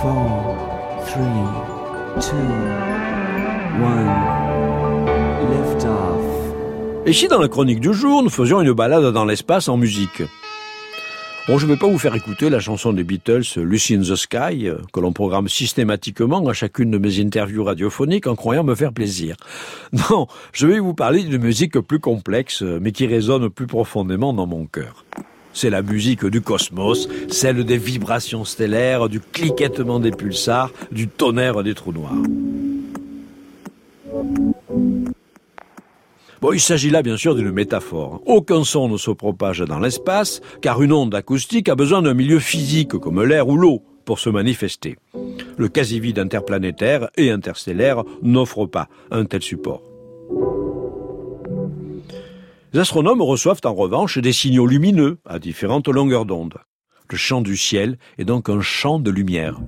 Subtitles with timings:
[0.00, 0.56] four,
[1.06, 1.44] three,
[2.20, 2.36] two,
[3.82, 4.06] one.
[5.50, 7.06] Lift off.
[7.06, 10.22] Et si dans la chronique du jour, nous faisions une balade dans l'espace en musique?
[11.48, 14.14] Bon, je ne vais pas vous faire écouter la chanson des Beatles, Lucy in the
[14.14, 18.92] Sky, que l'on programme systématiquement à chacune de mes interviews radiophoniques en croyant me faire
[18.92, 19.34] plaisir.
[20.10, 24.46] Non, je vais vous parler d'une musique plus complexe, mais qui résonne plus profondément dans
[24.46, 25.06] mon cœur.
[25.60, 31.64] C'est la musique du cosmos, celle des vibrations stellaires, du cliquettement des pulsars, du tonnerre
[31.64, 32.14] des trous noirs.
[36.40, 38.22] Bon, il s'agit là bien sûr d'une métaphore.
[38.24, 42.38] Aucun son ne se propage dans l'espace, car une onde acoustique a besoin d'un milieu
[42.38, 44.96] physique comme l'air ou l'eau pour se manifester.
[45.56, 49.82] Le quasi-vide interplanétaire et interstellaire n'offre pas un tel support.
[52.74, 56.58] Les astronomes reçoivent en revanche des signaux lumineux à différentes longueurs d'onde.
[57.10, 59.58] Le chant du ciel est donc un chant de lumière.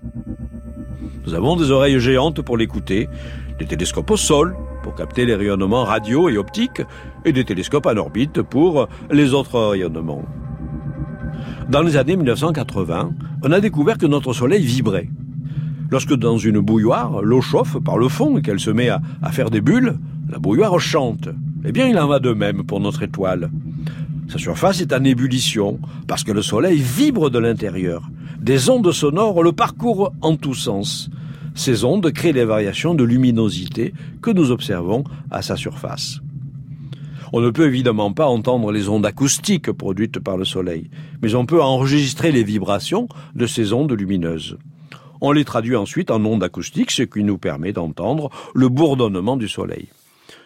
[1.24, 3.08] Nous avons des oreilles géantes pour l'écouter,
[3.58, 6.82] des télescopes au sol pour capter les rayonnements radio et optiques,
[7.24, 10.26] et des télescopes en orbite pour les autres rayonnements.
[11.70, 15.08] Dans les années 1980, on a découvert que notre Soleil vibrait.
[15.90, 19.32] Lorsque dans une bouilloire, l'eau chauffe par le fond et qu'elle se met à, à
[19.32, 21.30] faire des bulles, la bouilloire chante.
[21.64, 23.50] Eh bien, il en va de même pour notre étoile.
[24.28, 28.08] Sa surface est en ébullition parce que le Soleil vibre de l'intérieur.
[28.40, 31.10] Des ondes sonores le parcourent en tous sens.
[31.54, 36.20] Ces ondes créent des variations de luminosité que nous observons à sa surface.
[37.32, 40.90] On ne peut évidemment pas entendre les ondes acoustiques produites par le Soleil,
[41.22, 44.56] mais on peut enregistrer les vibrations de ces ondes lumineuses.
[45.20, 49.48] On les traduit ensuite en ondes acoustiques, ce qui nous permet d'entendre le bourdonnement du
[49.48, 49.88] Soleil.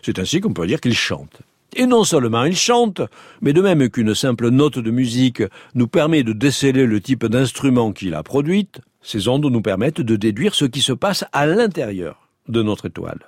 [0.05, 1.41] C'est ainsi qu'on peut dire qu'il chante.
[1.75, 3.01] Et non seulement il chante,
[3.41, 5.43] mais de même qu'une simple note de musique
[5.75, 8.69] nous permet de déceler le type d'instrument qu'il a produit,
[9.01, 13.27] ces ondes nous permettent de déduire ce qui se passe à l'intérieur de notre étoile.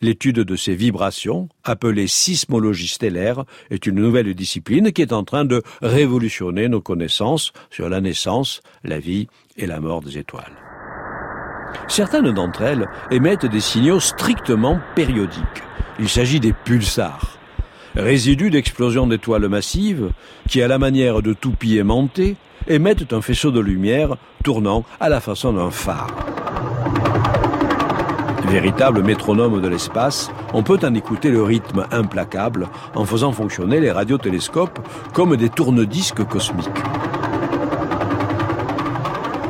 [0.00, 5.44] L'étude de ces vibrations, appelée sismologie stellaire, est une nouvelle discipline qui est en train
[5.44, 9.28] de révolutionner nos connaissances sur la naissance, la vie
[9.58, 10.65] et la mort des étoiles.
[11.88, 15.62] Certaines d'entre elles émettent des signaux strictement périodiques.
[15.98, 17.38] Il s'agit des pulsars,
[17.94, 20.10] résidus d'explosions d'étoiles massives
[20.48, 22.36] qui, à la manière de toupies aimantées,
[22.68, 26.14] émettent un faisceau de lumière tournant à la façon d'un phare.
[28.48, 33.90] Véritable métronome de l'espace, on peut en écouter le rythme implacable en faisant fonctionner les
[33.90, 34.78] radiotélescopes
[35.12, 36.68] comme des tourne-disques cosmiques.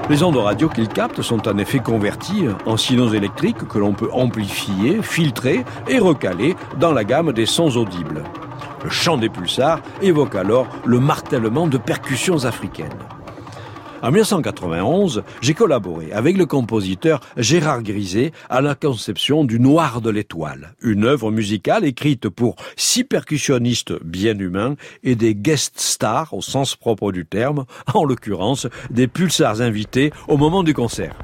[0.08, 4.08] Les ondes radio qu'ils captent sont en effet converties en signaux électriques que l'on peut
[4.12, 8.22] amplifier, filtrer et recaler dans la gamme des sons audibles.
[8.84, 12.94] Le chant des pulsars évoque alors le martèlement de percussions africaines.
[14.02, 20.10] En 1991, j'ai collaboré avec le compositeur Gérard Griset à la conception du Noir de
[20.10, 26.42] l'étoile, une œuvre musicale écrite pour six percussionnistes bien humains et des guest stars au
[26.42, 27.64] sens propre du terme,
[27.94, 31.16] en l'occurrence des pulsars invités au moment du concert.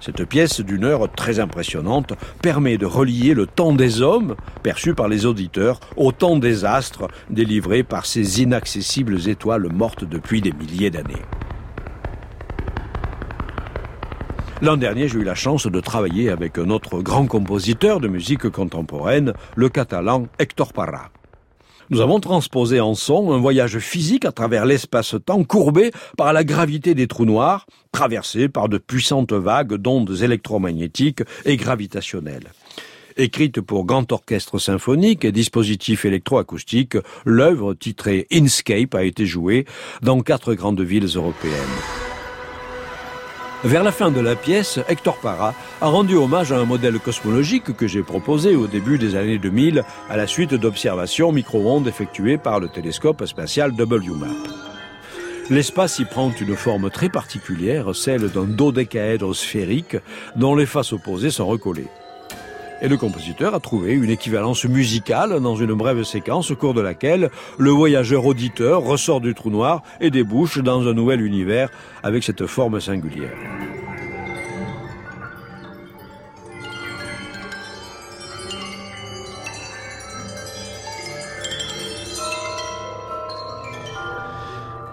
[0.00, 5.08] Cette pièce d'une heure très impressionnante permet de relier le temps des hommes, perçu par
[5.08, 10.90] les auditeurs, au temps des astres, délivré par ces inaccessibles étoiles mortes depuis des milliers
[10.90, 11.22] d'années.
[14.64, 18.48] L'an dernier, j'ai eu la chance de travailler avec un autre grand compositeur de musique
[18.48, 21.10] contemporaine, le catalan Hector Parra.
[21.90, 26.94] Nous avons transposé en son un voyage physique à travers l'espace-temps courbé par la gravité
[26.94, 32.50] des trous noirs, traversé par de puissantes vagues d'ondes électromagnétiques et gravitationnelles.
[33.18, 36.96] Écrite pour grand orchestre symphonique et dispositif électroacoustique,
[37.26, 39.66] l'œuvre titrée Inscape a été jouée
[40.00, 42.03] dans quatre grandes villes européennes.
[43.64, 47.74] Vers la fin de la pièce, Hector Parra a rendu hommage à un modèle cosmologique
[47.74, 52.60] que j'ai proposé au début des années 2000 à la suite d'observations micro-ondes effectuées par
[52.60, 54.36] le télescope spatial WMAP.
[55.48, 59.96] L'espace y prend une forme très particulière, celle d'un dodécaèdre sphérique
[60.36, 61.88] dont les faces opposées sont recollées
[62.82, 66.80] et le compositeur a trouvé une équivalence musicale dans une brève séquence au cours de
[66.80, 71.70] laquelle le voyageur auditeur ressort du trou noir et débouche dans un nouvel univers
[72.02, 73.36] avec cette forme singulière.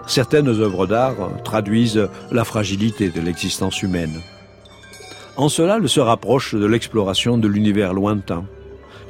[0.06, 4.20] Certaines œuvres d'art traduisent la fragilité de l'existence humaine.
[5.36, 8.44] En cela, elle se rapproche de l'exploration de l'univers lointain,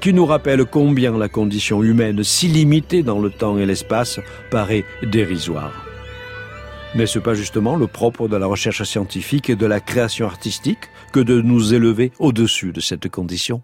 [0.01, 4.21] qui nous rappelle combien la condition humaine, si limitée dans le temps et l'espace,
[4.51, 5.85] paraît dérisoire.
[6.95, 11.21] N'est-ce pas justement le propre de la recherche scientifique et de la création artistique que
[11.21, 13.63] de nous élever au-dessus de cette condition?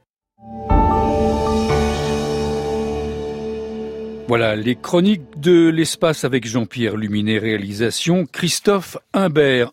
[4.29, 9.67] Voilà, les chroniques de l'espace avec Jean-Pierre Luminet, réalisation Christophe Imbert.